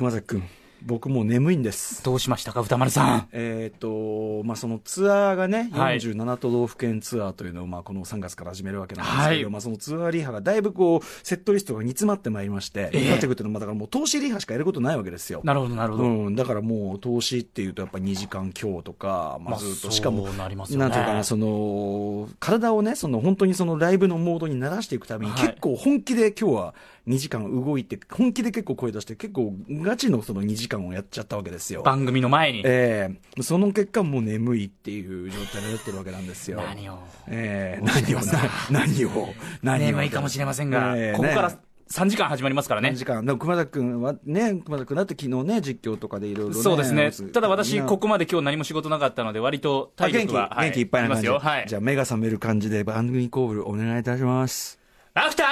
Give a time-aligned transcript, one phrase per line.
[0.00, 0.42] 熊崎君、
[0.86, 2.02] 僕もう眠いんです。
[2.02, 3.28] どうしましたか、歌丸さん。
[3.32, 15.42] えっ、と、まあ、そのツアーがね、はい47都道府県ツアーというのを、まあ、この3月から始めるわけなんですけど、はいまあ、そのツアーリハがだいぶこう、セットリストが煮詰まってまいりまして、ええ煮詰まってくるっていうのは、まあだからもう投資リハしかやることないわけですよ。
[15.44, 16.04] なるほど、なるほど。
[16.04, 26.74] うん、だからもう投資っていうとやっぱ2時間強とか、まあ、まあずっと、しかも、なねなんていうかな、その、体をね、その本当にそのライブのモードに慣らしていくために、はい結構本気で今日は
[27.08, 31.82] 2時間動いて、本気で結構声出して、結構ガチのその2時間をやっちゃったわけですよ。
[31.82, 32.62] 番組の前に。
[32.64, 36.60] ええその結果もう眠いっていう状態になってるわけなんですよ。
[36.60, 36.98] 何を？
[37.28, 38.32] ええ何を、な
[38.70, 39.28] 何を、
[39.62, 39.86] 何を。
[39.86, 41.56] 眠いかもしれませんが、ええここからね
[41.90, 42.96] 3時間始まりますからね何。
[42.96, 46.62] 時間、でも熊崎君はね、熊崎君だって昨日ね、実況とかでいろいろね。
[46.62, 47.10] そうですね。
[47.32, 51.28] ただ私、ここまで今日何も仕事なかったので、割と体力は、あ元気、元気いっぱいな感じ。
[51.28, 51.50] ますよ。
[51.50, 51.64] はい。
[51.66, 54.78] じゃあ、目が覚める感じで番組コールお願いいたします。
[55.14, 55.46] アフター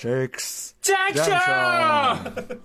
[0.00, 0.76] シックス。
[0.80, 2.60] ジャンクション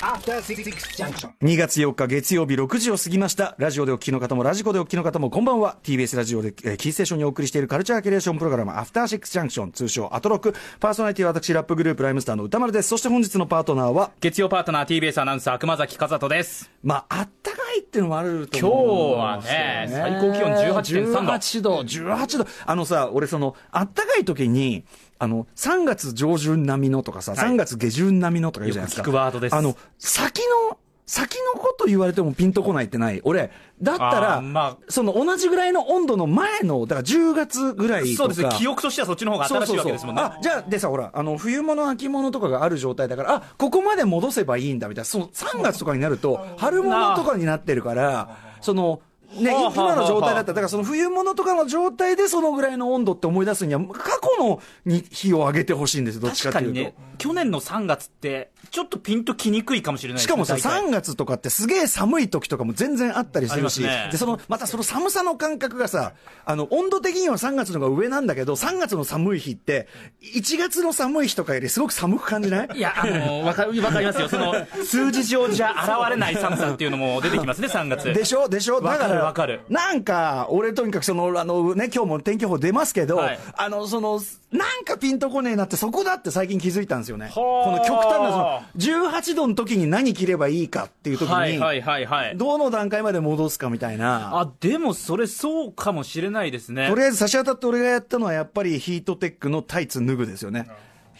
[0.00, 0.70] After Six
[1.02, 1.30] Junction.
[1.42, 3.54] 2月4日月曜日6時を過ぎました。
[3.56, 5.78] ラジオでお聞きの方もラジコでお聞きの方もこんばんは。
[5.82, 10.52] TBS ラジオで、えーキーステーションにお送りしているカルチャーキュレーションプログラムアフターシックスジャンクション通称アトロク。
[10.78, 12.88] パーソナリティは私ラップグループライムスターの宇多丸です。
[12.88, 16.70] そして本日のパートナーは、月曜パートナー TBS アナウンサー熊崎風斗です。
[16.82, 19.16] まあ、あったかいっていうのもあると今日思う。
[19.16, 21.20] はね、最高気温18.3度。
[21.32, 22.46] 18度、18度。
[22.66, 24.84] あのさ、俺その、あったかい時に、
[25.18, 29.08] あの、3月上旬並みのとかさ、い3月下旬並みのとか言うじゃないですか。
[29.08, 33.20] 聞くワードですあの、先の、先のこと言われてもピンとこないってない？
[33.24, 38.16] 俺、だったあら、ーまあその同じぐらいの温度の前の、だから10月ぐらいとか。
[38.16, 40.22] そうですね、記憶としてはそっちの方が新しいわけですもんね。
[40.22, 45.04] あ、じゃあ、でさ、ほら、あの、冬物、秋物とかがある状態だから、あ、ここまで戻せばいいんだ、みたいな。
[45.06, 49.00] その3月とかになると、春物とかになってるから、その、
[49.34, 56.74] ね、今の状態だったら、だからその冬物とかの状態でそのぐらいの温度って思い出すには、過去のに日を上げてほしいんですよ、どっちかっていうと。
[56.74, 66.14] 確かにね、去年の3月って、ちょっとピンときにくいかもしれないしかもさ、大体3月とかってすげえ寒い時とかも全然あったりするし、ねで、その、またその寒さの感覚がさ、
[66.46, 69.88] あの、温度的には3月の方が上なんだけど、3月の寒い日って、
[70.34, 72.68] 1月の寒い日とかよりすごく寒く感じない？
[72.74, 74.28] いや、あの、わか、わかりますよ。
[74.28, 78.12] その、数字上じゃ現れない寒さっていうのも出てきますね、3月。
[78.12, 84.20] でしょでしょだわかるわかるなんか、俺とにかくその、あのね、今日も天気予報出ますけど、はいあの、その、
[84.50, 87.30] なんかピンとこねえなって、そこだって最近気づいたんですよね。
[87.34, 92.36] こはあの極端な、その、18度の時に何着ればいいかっていう時に、はいはいはいはい。
[92.36, 94.38] どの段階まで戻すかみたいな。
[94.38, 96.94] あ、でもそれそうかもしれないですねと。
[96.94, 100.68] りあえず差し当たって俺がやったのはやっぱりヒートテックのタイツ脱ぐですよね。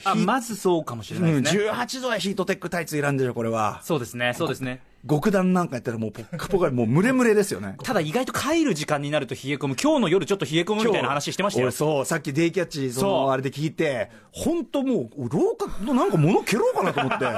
[0.05, 1.71] あ、まずそうかもしれないうん、ですね。
[1.71, 3.81] 18度はヒートテックタイツいらんでしょ、これは。
[3.83, 4.81] そうですね、そうですね。
[5.07, 7.77] 極暖なんかやったらもうポッカポカ、もうムレムレですよね。
[7.83, 9.77] ただ意外と帰る時間になると冷え込む。
[9.81, 11.73] 今日の夜ちょっと冷え込むみたいな話してましたよ俺。
[11.73, 17.25] そう、さっきデイキャッチ、その、あれで聞いて、本当もう、廊下のなんか物蹴ろうかなと思って。
[17.25, 17.31] な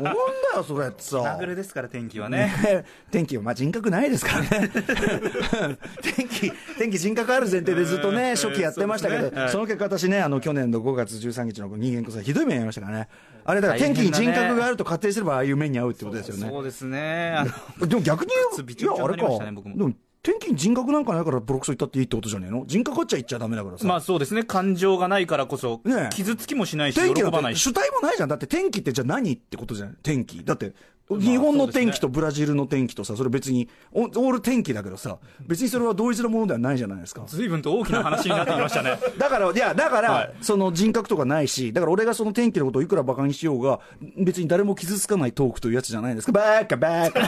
[0.00, 0.12] んだ
[0.56, 1.18] よ、それってさ。
[1.18, 2.52] まぐれですから、天気はね。
[2.64, 4.70] ね、天気は、まあ、人格ないですからね。
[6.02, 13.08] 天気、天気人格ある前提でずっとね、初期やってましたけど、その結果私ね、あの、去年の5月13日の人間こそひどい目に遭いましたからね。
[13.50, 16.50] あれだから天気に人格があると仮定すればああいう目に遭うってことですよね。
[16.50, 17.38] そうですね。
[17.80, 22.64] でも逆に言う、びちょびちょになりましたね僕もでも天気に人格なんかないからボロクソ言ったっていいってことじゃねえの？
[22.66, 23.86] 人格あっちゃ言っちゃダメだからさ。
[23.86, 27.62] まあそうですね、感情がないからこそ傷つきもしないし、喜ばないし。
[27.62, 28.28] 主体もないじゃん。
[28.28, 29.96] だって天気ってじゃあ何ってことじゃん。
[30.02, 30.44] 天気。
[30.44, 30.74] だって、
[31.10, 37.24] 日本の天気とブラジルの天気とさ、それ別に、オオール天気だけどさ、別にそれは同一のものではないじゃないですか。
[37.26, 38.98] 随分と大きな話になってきましたね。
[39.16, 43.80] だから、いや、だから、はいその人格とかないし、だから俺がその天気のことをいくら馬鹿にしようが、
[44.16, 46.32] 別に誰も傷つかないトークというやつじゃないですか。
[46.32, 47.24] バーカバーカ。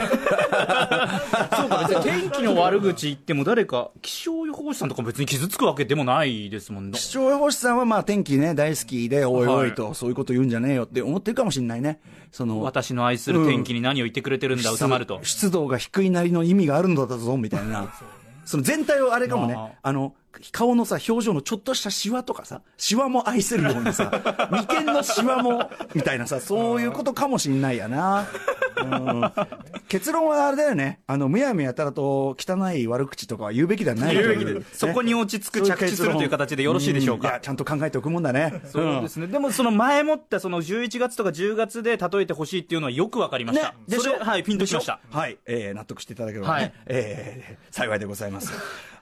[1.57, 6.97] そうか、別に天気の悪口言っても誰か、気象予報士さんとか別に傷つくわけでもないですもんね。
[6.97, 11.99] 気象予報士さんはまあ天気ね、大好きで、おいおいと、そういうこと言うんじゃねえよって思ってるかもしれないね。
[12.31, 15.19] その、私の愛する天気に何を言ってくれてるんだ、歌丸と。
[15.23, 17.93] 湿度が低いなりの意味があるんだぞ、みたいな。
[18.45, 20.13] その全体をあれかもね、まあの、
[20.51, 24.11] 顔のさ、表情のちょっとしたシワとかさ、シワも愛せるようにさ、
[24.51, 28.27] 眉間のシワも、みたいなさ、そういうことかもしんないやな。
[28.77, 29.31] うん、
[29.87, 31.01] 結論はあれだよね。
[31.05, 37.27] あの、むやみやたらと汚い悪口とかは言うべきではない言でそこに落ち着く着地するという形でよろしいでしょうか？
[37.27, 38.61] んいや、ちゃんと考えておくもんだね。
[38.65, 39.27] そうですね。
[39.27, 43.69] でもその前もったその11月とか10月で例えてほしいっていうのはよくわかりました。
[43.69, 44.17] ね、でしょ？
[44.19, 44.99] はい、ピンときました。
[45.11, 48.51] はい、えー、納得していただければね、はいえー幸いでございます。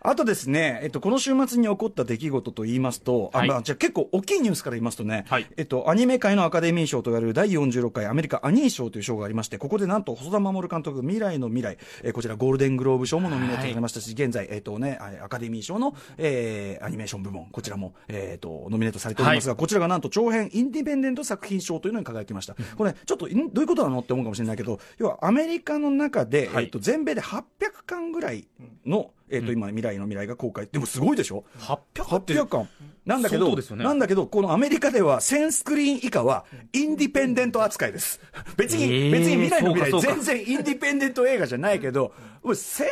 [0.01, 3.47] あとですね、えっと、この週末に起こった出来事と言いますと、あはい。
[3.47, 5.47] まあ、じゃあ結構大きいニュースから言いますとね、はい。
[5.57, 22.55] えっと、アニメ界のアカデミー賞と言われる第46回アメリカアニー賞という賞がありまして、ここでなんと細田守監監督、未来の未来、えーこちらゴールデングローブ賞もノミネートされましたし、現在、えっ、とね、あアカデミー賞の、えーアニメーション部門、こちらも、えっ、と、ノミネートされておりますが、こちらがなんと長編インディペンデント作品賞というのに輝きました。
[22.77, 26.65] これ、ちょっと、んどういうことなのって思うかもしれないけど、要はアメリカの中で、はい。
[26.65, 27.43] えっ、と、全米で800
[27.85, 28.47] 巻ぐらい
[28.85, 30.67] の、えっ、と、今、未来の未来が公開。
[30.71, 32.69] でもすごいでしょ？800 800巻。
[33.05, 38.19] なんだけど、ねなんだけど、このアメリカでは1000スクリーン以下はインディペンデント扱いです。
[38.55, 42.83] 別に、えー別に未来の未来全然インディペンデント映画じゃないけど、もう1000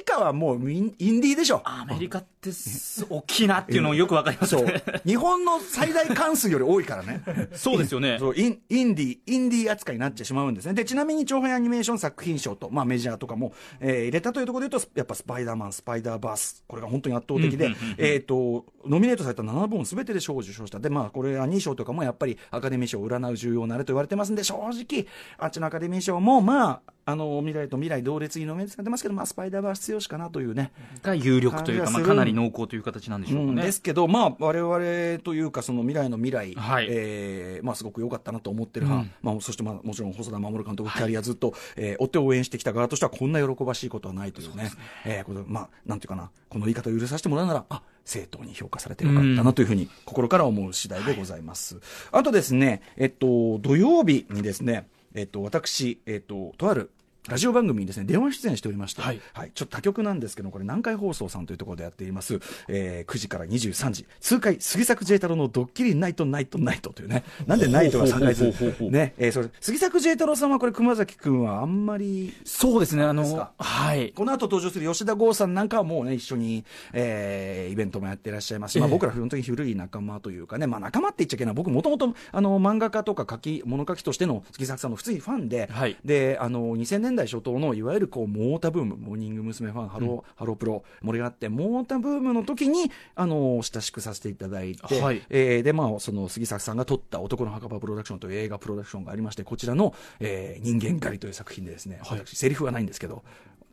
[0.00, 1.62] 以下はもうインインディーでしょ。
[1.64, 4.82] アメリカってす大きいなっていうのよくわかりますそうね。。
[5.04, 7.22] 日本の最大関数より多いからね。
[7.54, 8.18] そうですよね。
[8.18, 10.74] そうインインディー、インディー扱いになってしまうんですね。
[10.74, 20.78] で、ちなみに長編アニメーション作品賞と、まあメジャーとかも、えー入れたというところで言うと、やっぱスパイダーマン、スパイダーバース、これが本当に圧倒的で、えっ、と、ノミネートされた7本すべてで賞を受賞した。
[20.78, 25.06] で、まあこれアニー賞とかもやっぱりアカデミー賞を占う重要なあれと言われてますんで、正直、
[25.38, 30.72] あっちのアカデミー賞も、まあ、あの、未来と未来同列にノミネートされてますけど、まあスパイダーバース強しかなというね。
[31.02, 33.48] が有力というか、まあ、かなり濃厚という形なんでしょうかね。
[33.48, 36.88] うんですけど、まあ、我々というか、その未来の未来、はい。
[36.90, 39.34] えーまあ、すごく良かったなと思ってる派、うん。
[39.34, 44.70] まあ、そして、まあ、もちろん細田守監督、キャリアずっと、えー追って応援してきた側としては、こんな喜ばしいことはないというね、
[45.04, 51.80] えーこれまあ、なんていうかな、この言い方を許させてもらうなら、あ正当に評価されてよかったなというふうに、心から思う次第でございます。
[52.12, 56.90] あとですね、えっと、土曜日にですね、えっと、私、えっと、とある、
[57.28, 59.20] ラジオ番組にですね、電話出演しておりまして、はい。
[59.32, 74.12] はい、ちょっと他局なんですけど、これ南海放送さんというところでやっています、えー9時から23時、痛快杉作 J 太郎のドッキリナイトナイトナイトというね、なんでナイトが3回ずほうほうほうほうね、えーそれ、杉作 J 太郎さんはこれ熊崎くんはあんまり、そうですね、あのはい。
[74.12, 78.76] この後登場する吉田剛さんなんかはもうね、一緒に、えーイベントもやってらっしゃいます。
[78.76, 78.92] し、まあええ。
[78.92, 85.96] 僕ら本当に古い仲間というかね、まあ仲間って言っちゃいけない、僕もともと、あの、漫画家とか書き、物書きとしての杉作さんの普通にファンで、はい。
[86.04, 89.70] で、あの、2000年代初頭のいわゆるこう、モーヲタブーム、モーニング娘。
[89.72, 95.22] ファン、ハロー、ハロープロ、盛り上がって、モーヲタブームの時に、あの、親しくさせていただいて、はい。
[95.28, 102.18] えーで、まあ、その杉作さんが撮った男の墓場プロダクションという映画プロダクションがありまして、こちらの、えー人間狩りという作品でですね、はい。
[102.20, 103.22] 私、セリフはないんですけど、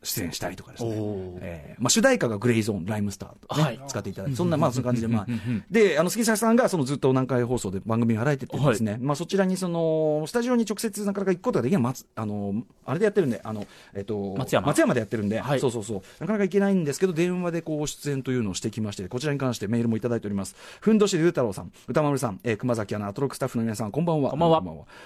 [0.04, 0.90] 出演したりとかですね。
[1.40, 1.82] えー。
[1.82, 3.80] まあ、主題歌がグレイゾーン、ライムスターとかね、はい。
[3.88, 5.26] 使っていただいて、そんな、まあ、そんな感じで、まあ。
[5.70, 14.66] で、あの、杉作さんが、そのずっと南海放送で番組がられててですね、まあ、そちらに、その、スタジオに直接なかなか行くことができない、松、あの、あれでやってるんで、あの、えっと、松山。
[14.66, 15.60] 松山でやってるんで、はい。
[15.60, 20.54] そうそうそう、なかなか行けないんですけど、電話でこう、出演というのをしてきまして、こちらに関してメールもいただいております。
[20.80, 24.30] ふんどしりゅうたろうさん、歌丸さん、えー熊崎アナ、アトロックスタッフの皆さん、こんばんは。
[24.30, 24.62] こんばんは。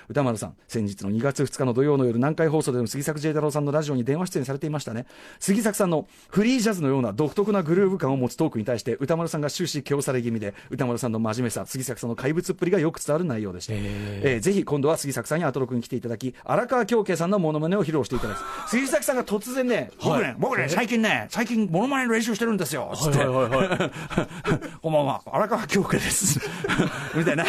[0.09, 5.07] 歌丸さん、先日の2月2日の土曜の夜、南海放送での杉作 J 太郎さんのラジオに電話出演されていましたね。
[5.39, 13.73] 杉作さんのフリージャズのような独特なグルーヴ感を持つトークに対して、歌丸さんが終始強され気味で、歌丸さんの真面目さ、杉作さんの怪物っぷりがよく伝わる内容でした。
[13.77, 18.39] えーぜひ今度は杉作さんにアトロクに来ていただき、荒川京慶さんのモノマネを披露していただき、
[18.71, 23.19] 杉作さんが突然ね、僕ね、僕ね、最近ね、最近モノマネの練習してるんですよ、つって。
[24.81, 26.41] こんばんは、荒川京慶です。
[27.15, 27.45] みたいな。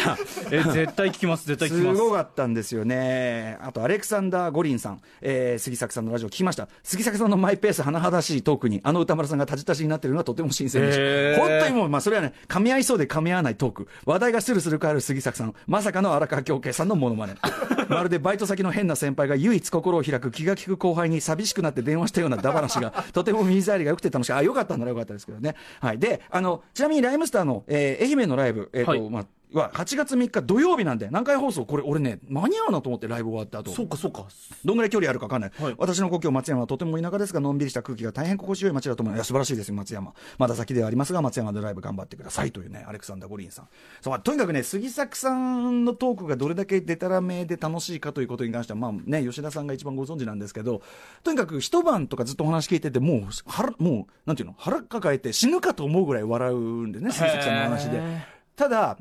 [0.50, 2.00] え、絶対聞きます、絶対聞きすます。
[2.00, 3.56] ごかったんですよね。
[3.62, 6.68] あと、アレクサンダー・ゴリンさん、えー杉作さんのラジオ聞きました。
[6.82, 11.40] 杉作さんのマイペース、甚だしいトークに、あの歌丸さんがたじたしになってるのはとても新鮮でした。
[11.40, 13.88] 本当にもう、まあ、それはね、噛み合いそうで噛み合わないトーク。
[14.04, 17.34] 話題がスルスル変わる杉作さん、まさかの荒川京慶さんのモノマネ。
[17.88, 24.32] まるでバイト先の変な先輩が唯一心を開く気が利く後輩に寂しくなって電話したようなダ話が、 とても耳障りが良くて楽しい。
[24.32, 25.54] あ、よかったならよかったですけどね。
[25.80, 25.98] はい。
[25.98, 33.70] で、あの、ちなみにライムスターの、えー愛媛のライブ、えっ、と、はいまあ、は8月3日土曜日なんで、南海放送、これ俺ね、間に合うなと思ってライブ終わった後。
[33.72, 34.26] そうか、そうか。
[34.64, 35.74] どんぐらい距離あるか分かんない、はい。
[35.78, 40.12] 私の故郷松山はとても田舎ですがのんびりした空気が大変心地よい街だと思います素晴らしいですよ松山。
[40.38, 43.68] まだ先ではありますが松山でライブ頑張ってくださいというねアレクサンダー・ゴリンさん。
[44.00, 50.82] そうまあとにかくね杉作さんのトークがどれだけデタラメで楽しいかということに関してはまあね吉田さんが一番ご存知なんですけど
[51.22, 58.40] とにかく一晩とかずっとお話聞いててもう腹もうなんていうの腹抱えて死ぬかと思うぐらい笑うんでね杉作さんの話で。
[58.56, 58.98] ただ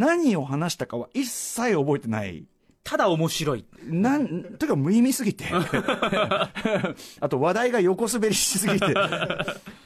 [0.00, 2.44] 何を話したかは一切覚えてない
[2.82, 3.64] ただ面白い。
[3.84, 4.26] なん、
[4.58, 5.44] というか無意味すぎて。
[7.20, 8.86] あと話題が横滑りしすぎて。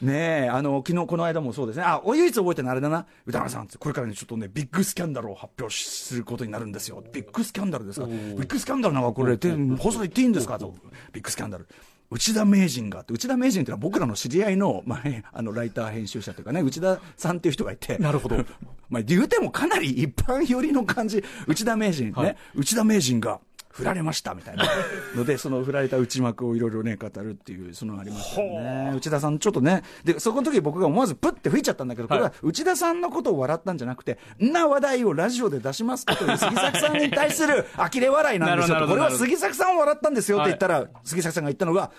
[0.00, 1.82] ねえ、あの、昨日この間もそうですね。
[1.82, 3.06] あ、唯一覚えてるのあれだな。
[3.26, 7.02] 歌丸さん、これからね、ちょっとね、ビッグスキャンダルを発表することになるんですよ。
[7.12, 8.06] ビッグスキャンダルですか？
[8.06, 10.58] ビッグスキャンダルなんかこれ、て放送で言っていいんですか？
[10.60, 10.72] と。
[11.12, 11.66] ビッグスキャンダル。
[12.10, 17.98] 内田名人があって、内田名人っていうのは僕らの知り合いの、 まあね、あの、ライター編集者というかね、内田さんっていう人がいて。
[17.98, 18.36] なるほど。
[18.88, 21.24] まあ、言うてもかなり一般寄りの感じ。
[21.46, 22.36] 内田名人ね。
[22.54, 23.40] 内田名人が、
[23.74, 24.68] 振られましたみたいな
[25.16, 28.92] ので、その振られた内幕をいろいろね、語るっていう、そのがありましたよね。
[28.94, 38.86] 内田さん、ちょっとね、で、そこの時僕が思わずプッて吹いちゃったんだけど、これは内田さんのことを笑ったんじゃなくて、んな話題をラジオで出しますことに、杉作さんに対する呆れ笑いなんですよと。
[38.86, 41.90] これは杉作さんを笑ったんですよって言ったら、杉作さんが言ったのが、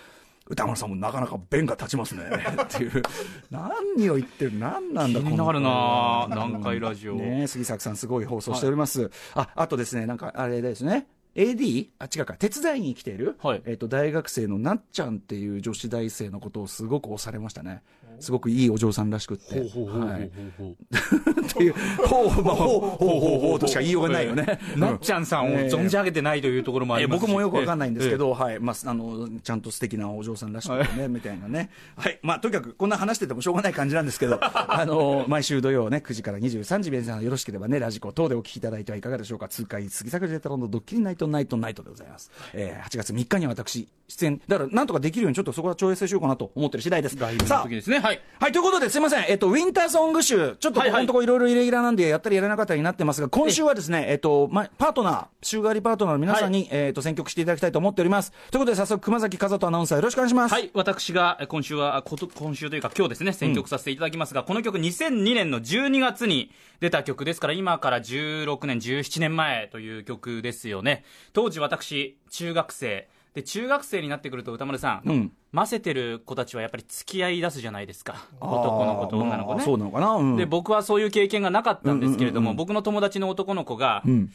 [0.48, 3.04] 歌丸さんもなかなか弁が立ちますね っていう、
[3.50, 7.16] 何を言ってる、何なんだ、気になるな南海ラジオ。
[7.16, 9.10] ね杉作さん、すごい放送しております。
[9.34, 11.08] あ、あとですね、なんか、あれですね。
[11.36, 11.90] AD?
[12.00, 17.82] あ、違うか、手伝いに来ている、はいえっ、と、大学生のなっちゃんっていう女子大生のことをすごく押されましたね。
[18.20, 19.60] すごくいいお嬢さんらしくって。
[19.60, 20.30] はい。
[21.46, 21.74] っていう、
[22.06, 24.60] ほう、まあ、ほう、ほう、ほう、ほうとしか言いようがないよね。
[24.76, 31.70] なっちゃんさんを存じ上げてないというところもあえりますし僕もよくわかんないんですけど、はい、まあ、あの、ちゃんと素敵なお嬢さんらしくてね、みたいなね。
[31.98, 39.48] はい、まあ、とにかく、こんな話しててもしょうがない感じなんですけど、あの、毎週土曜ね、9時から23時、皆さんよろしければね、ラジコ等でお聞きいただいてはいかがでしょうか。
[39.48, 42.32] 通海杉作ジェタロンのドッキリナイトナイトナイトでございます。
[42.54, 47.18] えー、8月3日には私、出演、だから、なんとかできるように、ちょっとそこは調整しようかなと思ってる次第です。
[47.18, 48.00] さあ時ですね。
[48.06, 48.22] はい。
[48.40, 49.26] はい、ということで、すみません。
[49.28, 58.32] えっと、ウィンターソング集、ちょっとここのとこいろいろイレギュラーなんで、やったりやらなかったりになってますが、今週はですね、えっと、ま、パートナー、週替わりパートナーの皆さんに、えっと、選曲していただきたいと思っております。
[58.32, 60.54] ということで、早速、熊崎和人アナウンサーよろしくお願いします。
[60.54, 71.04] はい、私がえ今週は、あこと今週というか今日ですね、選曲させていただきますが、この曲2002年の12月に出た曲ですから、今から16年、17年前という曲ですよね。
[71.34, 73.08] 当時私、中学生。
[73.36, 78.28] で、中学生になってくると歌丸さん、うん混ぜてる子たちはやっぱり付き合い出すじゃないですか。
[78.42, 79.56] 男の子と女の子ね。
[79.56, 80.08] まあそうなのかな。
[80.16, 80.36] うん。
[80.36, 84.30] で、僕はそういう経験がなかったんですけれども、僕の友達の男の子が、うん。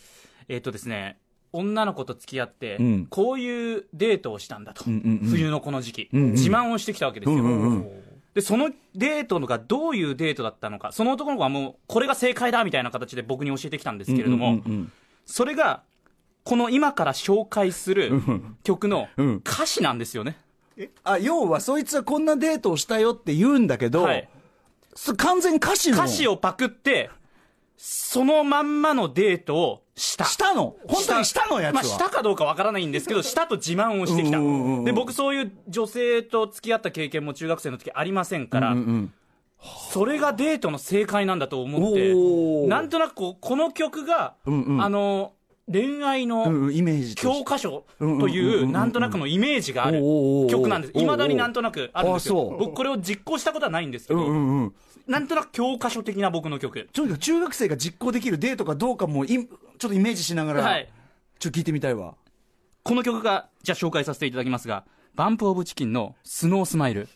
[0.49, 1.19] えっ、とですね、
[1.53, 7.85] 女の子と付き合って、うんこういうデートをしたんだと、冬のこの時期、自慢をしてきたわけですよ、
[8.35, 14.63] でそのデートがどういうデートだったのか、その男の子はもう、これが正解だみたいな形で僕に教えてきたんですけれども、
[15.27, 15.83] それが、
[16.45, 18.23] この今から紹介する
[18.65, 19.37] 曲のうん。
[19.37, 20.37] 歌詞なんですよね。
[21.05, 24.29] あ、要は、そいつはこんなデートをしたよって言うんだけど、はい。
[24.95, 25.99] そ完全に歌詞の。
[25.99, 27.11] 歌詞をパクって、
[27.77, 30.25] そのまんまのデートをした。
[30.25, 30.77] したの？
[30.87, 31.47] 本当にした。
[31.47, 31.81] のやつは？
[31.81, 34.39] まあ、したかどうかわからないんですけど、したと自慢をしてきた。
[34.85, 39.13] で、僕そういう女性と付き合った経験も中学生の時ありませんから、うんうん
[39.91, 42.15] それがデートの正解なんだと思って
[42.67, 44.83] なんとなくこうこの曲が、うんうん。
[44.83, 45.35] あの、
[45.73, 50.01] 恋愛うんの教科書というなんとなくのイメージがある
[50.51, 50.93] 曲なんです。
[50.95, 52.57] おーおー未だになんとなくあるんですよ。
[52.59, 54.73] 僕これを実行したことはないんですけど。
[55.07, 56.89] なんとなく教科書的な僕の曲。
[56.93, 59.49] とにかく中学生が実行できるデートかどうかもいちょっ
[59.79, 60.89] とイメージしながら、はい。
[61.39, 62.15] ちょっと聞いてみたいわ。
[62.83, 64.85] この曲が、じゃあ紹介させていただきますが、
[65.15, 67.09] バンプオブチキンのスノースマイル。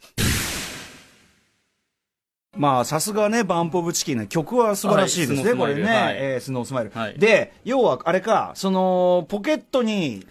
[2.56, 10.26] まあ、さすがね、バンプオブチキンね、曲は素晴らしいですね、はいこれね、スノースマイルはいえースノースマイル、はいで、要は、あれか、その、ポケットに、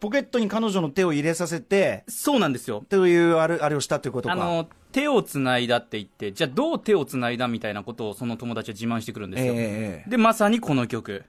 [0.00, 2.84] ポケットに彼女の手を入れさせて、そうなんですよ。
[2.88, 4.34] という、あれ、あれをしたということか。
[4.34, 9.54] あの、手をつないだって言って、じゃあどう手をつないだみたいなことをその友達は自慢してくるんですよ。
[9.54, 11.24] ええええで、まさにこの曲。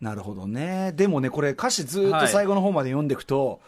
[0.00, 0.92] なるほどね。
[0.96, 3.60] でもね、これ歌詞ずーっはいと最後の方まで読んでいくと、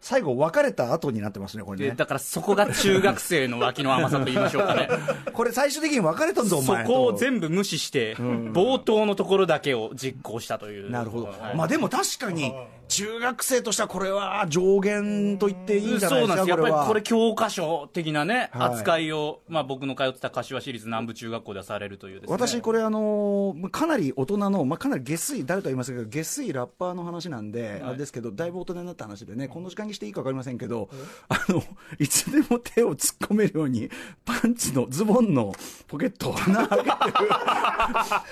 [0.00, 1.90] 最後別れた後になってますね、これね。
[1.90, 4.88] でだからそこが中学生の脇の甘さと言いましょうかね。
[5.32, 6.86] これ最終的に別れたぞ、おそ前。
[6.86, 10.90] こを全部無視して、冒頭のところだけを実行したという。
[10.90, 11.26] なるほど。
[11.26, 12.54] はいまあでも確かに、
[12.88, 22.22] 中学生としてはこれは上限と言っていいんじゃないですか、そうなんですやっぱりはこれ教科書的なね、はい扱いを、まあ僕の通ってた柏市立南部中学校ではされるという。
[22.26, 30.88] 私、これ、あのーかなり大人の、まあ、かなり下水、誰とは言いませんけど、下水ラッパーの話なんで、あれですけど、だいぶ大人になった話でね、この時間にしていいか分かりませんけど、
[31.28, 31.62] あの
[31.98, 33.90] いつでも手を突っ込めるように、
[34.24, 35.52] パンツのズボンの
[35.88, 36.94] ポケットを穴開けてる。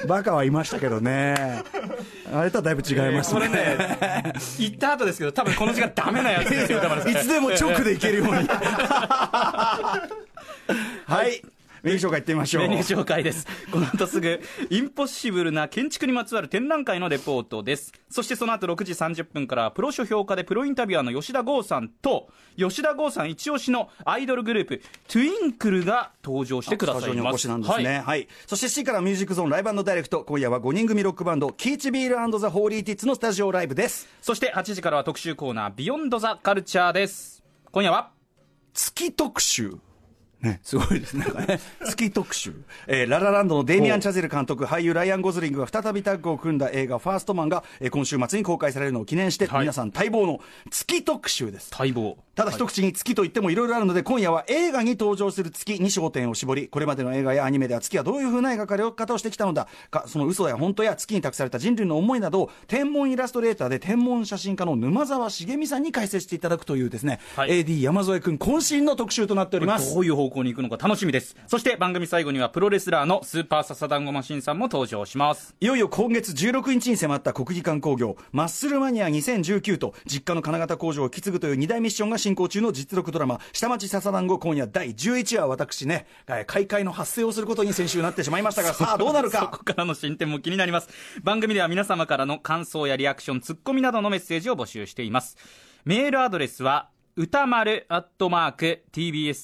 [0.08, 1.62] バカはいましたけどね、
[2.32, 8.48] あれとはだいぶ違いますこれね、言った後ですけど、多分この時間ダメなやつですよ、いつでも直でいけるように。
[11.06, 11.42] はい。
[11.82, 12.62] メニュー紹介いってみましょう。
[12.62, 13.47] メニュー紹介です。
[13.70, 17.92] この後すぐ、インポッシブルな建築にまつわる展覧会のレポートです。
[18.11, 27.40] そしてその後6時30分から、プロ書評家でプロインタビュアーの吉田豪さんと、吉田豪さん一押しのアイドルグループ、トゥインクルが登場してくだスタジオにおさいます。
[27.40, 27.99] 越しなんですね。
[27.99, 28.28] ははいい。
[28.47, 30.25] そして7時からミュージックゾーンライブダイレクト。
[30.25, 34.08] 今夜は5人組ロックバンド、キーチビールザ・ホーリーティッツのスタジオライブです。
[34.20, 37.42] そして8時からは特集コーナー、ビヨンド・ザ・カルチャーです。
[37.70, 38.11] 今夜は、
[38.73, 39.78] 月特集。
[40.40, 41.25] ね、すごいですね。
[41.25, 42.54] なんかね月特集。
[42.87, 50.40] えーララランドのデイミアン・チャゼル監督、俳優ライアン・ゴズリングが再びタッグを組んだ映画、ファーストマンが、えー今週末に公開されるのを記念して、はい皆さん待望の
[50.71, 51.71] 月特集です。
[51.76, 52.18] 待望。
[52.37, 69.95] ただ一口に月と言ってもいろいろあるので、今夜は映画に登場する月に焦点を絞り、これまでの映画やアニメでは月はどういう風な描かれ方をしてきたのだか、その嘘や本当や月に託された人類の思いなどを、天文イラストレーターで天文写真家の沼沢茂美さんに解説していただくというですね、はい AD 山添君渾身の特集となっております。
[69.95, 71.37] どういう方向に行くのか楽しみです。
[71.47, 75.54] そして番組最後にはプロレスラーのスーパーササダンゴマシンさんも登場します。
[75.61, 90.88] いよいよ今月16日に迫った国技館工業、マッスルマニア2019と、実家の金型工場を引き継ぐという2大ミッションが進行中の実録ドラマ、下町笹団子今夜第11話、私ね、えー開会の発生をすることに先週なってしまいましたが、 さあどうなるそかこからの進展も気になります。
[91.23, 95.37] 番組では皆様からの感想やリアクション、ツッコミなどのメッセージを募集しています。
[95.85, 99.42] メールアドレスは、歌丸アットマーク tbs.co.jp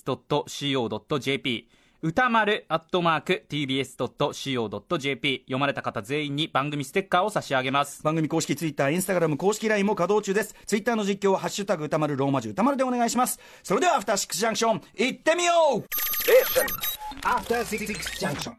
[2.02, 8.04] 歌丸アットマーク tbs.co.jp 読まれた方全員に番組ステッカーを差し上げます。
[8.04, 10.54] 番組公式ツイッター、インスタグラム公式 LINE も稼働中です。
[10.66, 13.40] ツイッターの実況は、ハッシュタグ歌丸ローマ字歌丸でお願いします。
[13.64, 15.78] それでは、アフターシックスジャンクション、行ってみよう
[16.22, 16.64] Station.
[17.24, 17.88] After Six
[18.24, 18.54] Junction.